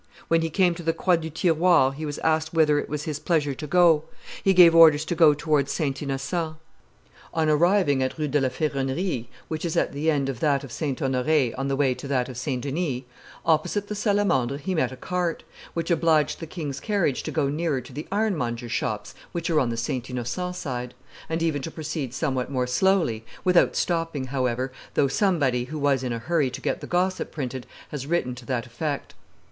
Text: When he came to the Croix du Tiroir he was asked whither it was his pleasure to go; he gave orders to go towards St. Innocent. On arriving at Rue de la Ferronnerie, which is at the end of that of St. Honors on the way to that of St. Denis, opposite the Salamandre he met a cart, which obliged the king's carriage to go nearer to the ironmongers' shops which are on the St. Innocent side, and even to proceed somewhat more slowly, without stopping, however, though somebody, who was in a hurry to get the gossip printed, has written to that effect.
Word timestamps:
When 0.29 0.41
he 0.41 0.49
came 0.49 0.73
to 0.73 0.81
the 0.81 0.93
Croix 0.93 1.17
du 1.17 1.29
Tiroir 1.29 1.91
he 1.93 2.07
was 2.07 2.17
asked 2.23 2.55
whither 2.55 2.79
it 2.79 2.89
was 2.89 3.03
his 3.03 3.19
pleasure 3.19 3.53
to 3.53 3.67
go; 3.67 4.03
he 4.43 4.51
gave 4.51 4.73
orders 4.73 5.05
to 5.05 5.13
go 5.13 5.35
towards 5.35 5.71
St. 5.71 6.01
Innocent. 6.01 6.55
On 7.35 7.47
arriving 7.47 8.01
at 8.01 8.17
Rue 8.17 8.27
de 8.27 8.41
la 8.41 8.49
Ferronnerie, 8.49 9.27
which 9.47 9.63
is 9.63 9.77
at 9.77 9.93
the 9.93 10.09
end 10.09 10.27
of 10.27 10.39
that 10.39 10.63
of 10.63 10.71
St. 10.71 10.99
Honors 11.03 11.53
on 11.55 11.67
the 11.67 11.75
way 11.75 11.93
to 11.93 12.07
that 12.07 12.27
of 12.29 12.35
St. 12.37 12.63
Denis, 12.63 13.03
opposite 13.45 13.89
the 13.89 13.93
Salamandre 13.95 14.57
he 14.59 14.73
met 14.73 14.91
a 14.91 14.95
cart, 14.97 15.43
which 15.75 15.91
obliged 15.91 16.39
the 16.39 16.47
king's 16.47 16.79
carriage 16.79 17.21
to 17.21 17.29
go 17.31 17.47
nearer 17.47 17.79
to 17.79 17.93
the 17.93 18.07
ironmongers' 18.11 18.71
shops 18.71 19.13
which 19.33 19.51
are 19.51 19.59
on 19.59 19.69
the 19.69 19.77
St. 19.77 20.09
Innocent 20.09 20.55
side, 20.55 20.95
and 21.29 21.43
even 21.43 21.61
to 21.61 21.69
proceed 21.69 22.15
somewhat 22.15 22.49
more 22.49 22.65
slowly, 22.65 23.23
without 23.43 23.75
stopping, 23.75 24.25
however, 24.33 24.71
though 24.95 25.07
somebody, 25.07 25.65
who 25.65 25.77
was 25.77 26.01
in 26.01 26.11
a 26.11 26.17
hurry 26.17 26.49
to 26.49 26.59
get 26.59 26.81
the 26.81 26.87
gossip 26.87 27.31
printed, 27.31 27.67
has 27.89 28.07
written 28.07 28.33
to 28.33 28.47
that 28.47 28.65
effect. 28.65 29.13